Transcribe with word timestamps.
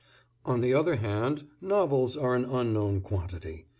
On 0.47 0.61
the 0.61 0.73
other 0.73 0.95
hand, 0.95 1.45
novels 1.61 2.17
are 2.17 2.33
an 2.33 2.43
unknown 2.45 3.01
quantity. 3.01 3.67